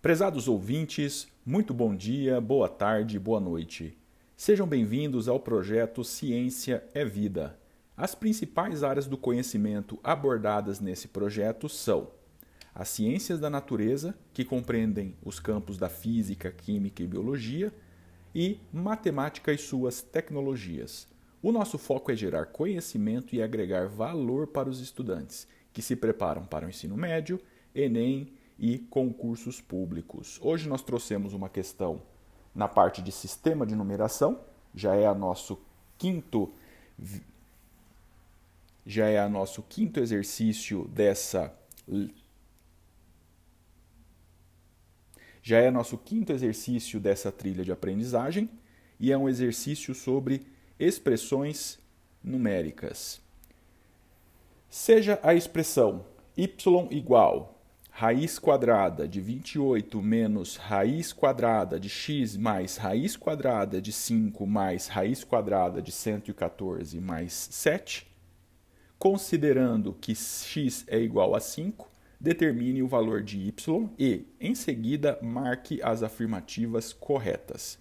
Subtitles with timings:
[0.00, 3.98] Prezados ouvintes, muito bom dia, boa tarde, boa noite.
[4.36, 7.58] Sejam bem-vindos ao projeto Ciência é Vida.
[7.96, 12.12] As principais áreas do conhecimento abordadas nesse projeto são
[12.72, 17.74] as ciências da natureza, que compreendem os campos da física, química e biologia,
[18.32, 21.08] e matemática e suas tecnologias.
[21.42, 26.44] O nosso foco é gerar conhecimento e agregar valor para os estudantes que se preparam
[26.44, 27.40] para o ensino médio,
[27.74, 30.38] Enem e concursos públicos.
[30.42, 32.02] Hoje nós trouxemos uma questão
[32.54, 34.40] na parte de sistema de numeração,
[34.74, 35.58] já é a nosso
[35.96, 36.52] quinto
[38.84, 41.54] já é a nosso quinto exercício dessa
[45.42, 48.50] já é nosso quinto exercício dessa trilha de aprendizagem
[48.98, 50.46] e é um exercício sobre
[50.78, 51.78] expressões
[52.22, 53.20] numéricas.
[54.68, 56.04] Seja a expressão
[56.36, 57.57] y igual
[57.98, 64.86] raiz quadrada de 28 menos raiz quadrada de x mais raiz quadrada de 5 mais
[64.86, 68.06] raiz quadrada de 114 mais 7,
[69.00, 75.18] considerando que x é igual a 5, determine o valor de y e, em seguida,
[75.20, 77.80] marque as afirmativas corretas.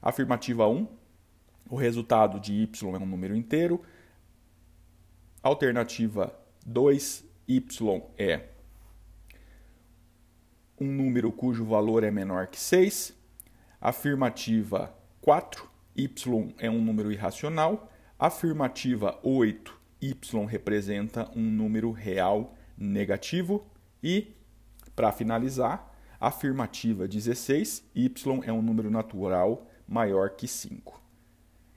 [0.00, 0.86] Afirmativa 1,
[1.68, 3.82] o resultado de y é um número inteiro.
[5.42, 6.32] Alternativa
[6.64, 7.60] 2, y
[8.16, 8.57] é
[10.80, 13.14] um número cujo valor é menor que 6.
[13.80, 16.08] Afirmativa 4, y
[16.58, 17.90] é um número irracional.
[18.18, 20.14] Afirmativa 8, y
[20.48, 23.66] representa um número real negativo.
[24.02, 24.34] E,
[24.94, 28.12] para finalizar, afirmativa 16, y
[28.44, 31.00] é um número natural maior que 5.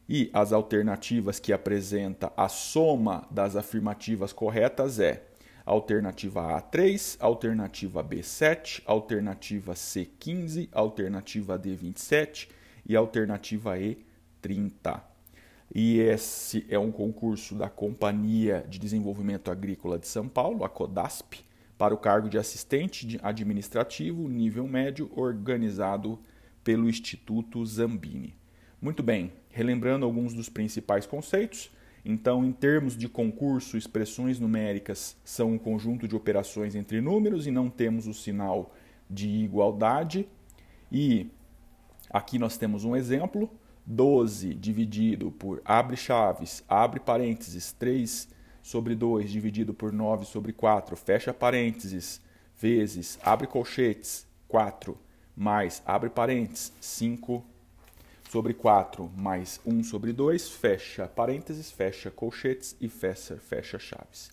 [0.10, 5.31] E as alternativas que apresenta a soma das afirmativas corretas é
[5.66, 12.50] Alternativa A 3, alternativa B 7, alternativa C 15, alternativa D 27
[12.86, 14.04] e alternativa E
[14.42, 15.12] 30.
[15.74, 21.46] E esse é um concurso da Companhia de Desenvolvimento Agrícola de São Paulo, a CODASP,
[21.78, 26.20] para o cargo de assistente administrativo nível médio, organizado
[26.64, 28.36] pelo Instituto Zambini.
[28.82, 31.72] Muito bem, relembrando alguns dos principais conceitos,
[32.04, 37.52] então, em termos de concurso, expressões numéricas são um conjunto de operações entre números e
[37.52, 38.74] não temos o sinal
[39.10, 40.28] de igualdade.
[40.92, 41.30] E
[42.10, 43.50] aqui nós temos um exemplo:
[43.86, 48.28] 12 dividido por abre chaves, abre parênteses, 3
[48.64, 52.22] sobre 2 dividido por 9 sobre 4, fecha parênteses,
[52.58, 54.98] vezes, abre colchetes, 4,
[55.36, 57.44] mais, abre parênteses, 5
[58.32, 64.32] sobre 4 mais 1 sobre 2, fecha parênteses, fecha colchetes e fecha, fecha chaves.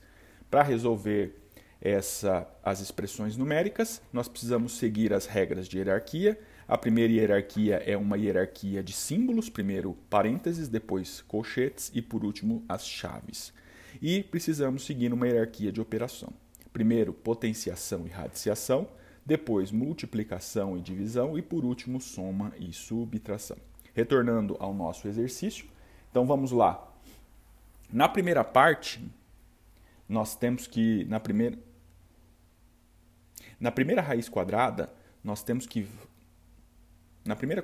[0.48, 1.34] Para resolver
[1.80, 6.38] essa, as expressões numéricas, nós precisamos seguir as regras de hierarquia.
[6.68, 12.64] A primeira hierarquia é uma hierarquia de símbolos, primeiro parênteses, depois colchetes e por último
[12.68, 13.52] as chaves.
[14.00, 16.32] E precisamos seguir uma hierarquia de operação.
[16.72, 18.86] Primeiro, potenciação e radiciação,
[19.26, 23.58] depois multiplicação e divisão e por último soma e subtração.
[23.98, 25.66] Retornando ao nosso exercício,
[26.08, 26.88] então vamos lá.
[27.92, 29.04] Na primeira parte,
[30.08, 31.58] nós temos que na primeira
[33.58, 34.88] na primeira raiz quadrada,
[35.24, 35.84] nós temos que
[37.24, 37.60] na primeira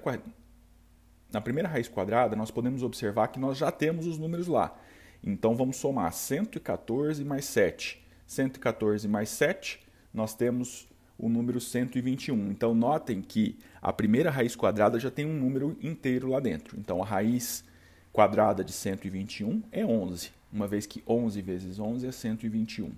[1.32, 4.76] na primeira raiz quadrada, nós podemos observar que nós já temos os números lá.
[5.22, 8.04] Então vamos somar 114 mais 7.
[8.26, 10.88] 114 mais 7, nós temos
[11.18, 12.50] o número 121.
[12.50, 16.78] Então, notem que a primeira raiz quadrada já tem um número inteiro lá dentro.
[16.78, 17.64] Então, a raiz
[18.12, 22.92] quadrada de 121 é 11, uma vez que 11 vezes 11 é 121.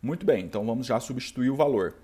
[0.00, 1.94] Muito bem, então vamos já substituir o valor.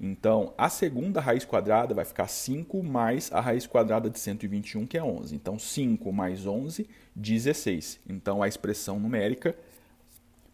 [0.00, 4.96] Então, a segunda raiz quadrada vai ficar 5 mais a raiz quadrada de 121, que
[4.96, 5.34] é 11.
[5.34, 8.00] Então, 5 mais 11, 16.
[8.08, 9.54] Então, a expressão numérica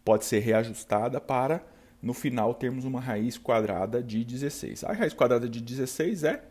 [0.03, 1.65] pode ser reajustada para
[2.07, 4.85] no final termos uma raiz quadrada de 16.
[4.85, 6.41] A raiz quadrada de 16 é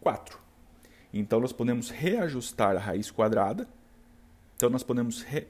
[0.00, 0.38] 4.
[1.12, 3.68] Então nós podemos reajustar a raiz quadrada.
[4.56, 5.46] Então nós podemos re...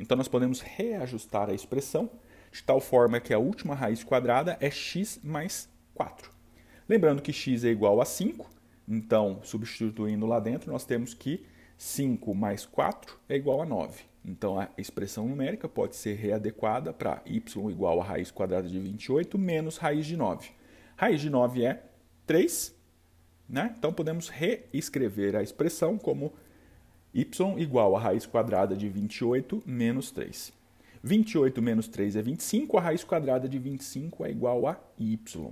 [0.00, 2.10] então nós podemos reajustar a expressão
[2.50, 6.28] de tal forma que a última raiz quadrada é x mais 4.
[6.88, 8.50] Lembrando que x é igual a 5,
[8.88, 11.46] então substituindo lá dentro nós temos que
[11.78, 14.09] 5 mais 4 é igual a 9.
[14.24, 19.38] Então a expressão numérica pode ser readequada para y igual a raiz quadrada de 28
[19.38, 20.50] menos raiz de 9.
[20.96, 21.82] Raiz de 9 é
[22.26, 22.74] 3,
[23.48, 23.74] né?
[23.78, 26.32] então podemos reescrever a expressão como
[27.14, 27.26] y
[27.58, 30.52] igual a raiz quadrada de 28 menos 3.
[31.02, 35.50] 28 menos 3 é 25, a raiz quadrada de 25 é igual a y.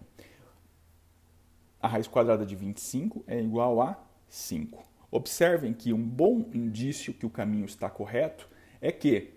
[1.80, 3.98] a raiz quadrada de 25 é igual a
[4.28, 4.84] 5.
[5.10, 8.48] Observem que um bom indício que o caminho está correto
[8.80, 9.34] é que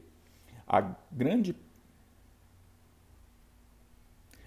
[0.67, 1.55] a grande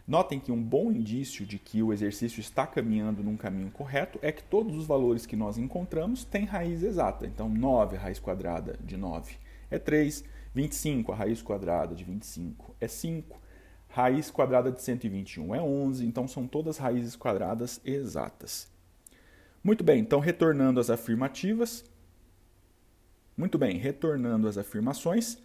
[0.06, 4.31] Notem que um bom indício de que o exercício está caminhando num caminho correto é
[4.31, 7.26] que todos os valores que nós encontramos têm raiz exata.
[7.26, 9.37] Então, 9, a raiz quadrada de 9
[9.70, 10.23] é 3,
[10.55, 13.40] 25, a raiz quadrada de 25 é 5,
[13.88, 18.70] raiz quadrada de 121 é 11, então são todas raízes quadradas exatas.
[19.62, 21.82] Muito bem, então retornando às afirmativas.
[23.36, 25.38] Muito bem, retornando às afirmações.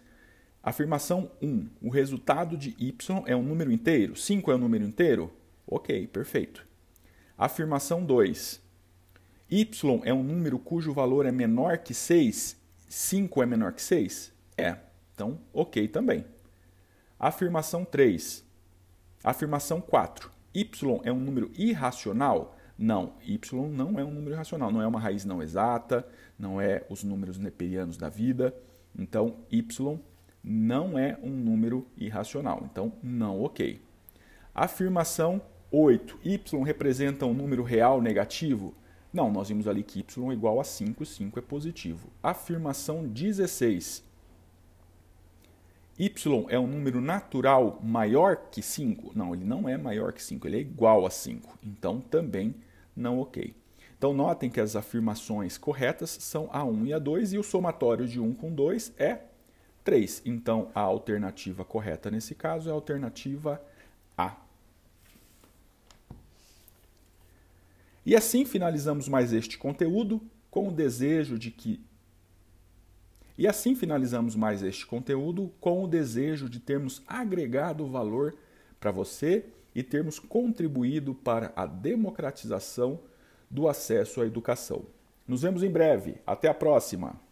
[0.62, 1.68] Afirmação 1.
[1.82, 4.14] O resultado de y é um número inteiro?
[4.14, 5.32] 5 é um número inteiro?
[5.66, 6.64] Ok, perfeito.
[7.36, 8.60] Afirmação 2.
[9.50, 9.68] y
[10.04, 12.56] é um número cujo valor é menor que 6?
[12.88, 14.32] 5 é menor que 6?
[14.56, 14.76] É.
[15.12, 16.24] Então, ok também.
[17.18, 18.44] Afirmação 3.
[19.24, 20.30] Afirmação 4.
[20.54, 22.56] y é um número irracional?
[22.82, 23.38] Não, y
[23.70, 26.02] não é um número irracional, não é uma raiz não exata,
[26.38, 28.54] não é os números neperianos da vida.
[28.98, 30.00] Então, y
[30.42, 32.62] não é um número irracional.
[32.64, 33.82] Então, não ok.
[34.54, 36.20] Afirmação 8.
[36.24, 38.72] y representa um número real negativo?
[39.12, 42.08] Não, nós vimos ali que y é igual a 5, 5 é positivo.
[42.22, 44.02] Afirmação 16.
[45.98, 46.10] y
[46.48, 49.12] é um número natural maior que 5?
[49.14, 51.58] Não, ele não é maior que 5, ele é igual a 5.
[51.62, 52.54] Então, também
[53.00, 53.54] não ok.
[53.96, 58.06] Então, notem que as afirmações corretas são a 1 e a 2 e o somatório
[58.06, 59.20] de 1 com 2 é
[59.84, 60.22] 3.
[60.24, 63.60] Então, a alternativa correta nesse caso é a alternativa
[64.16, 64.36] A.
[68.04, 70.20] E assim finalizamos mais este conteúdo
[70.50, 71.80] com o desejo de que
[73.36, 78.34] e assim finalizamos mais este conteúdo com o desejo de termos agregado valor
[78.78, 79.46] para você
[79.80, 83.00] e termos contribuído para a democratização
[83.50, 84.84] do acesso à educação.
[85.26, 86.16] Nos vemos em breve.
[86.26, 87.29] Até a próxima!